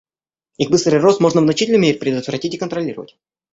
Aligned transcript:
Их 0.57 0.71
быстрый 0.71 0.97
рост 0.99 1.19
можно 1.19 1.41
в 1.41 1.43
значительной 1.43 1.77
мере 1.79 1.99
предотвратить 1.99 2.55
и 2.55 2.57
контролировать. 2.57 3.19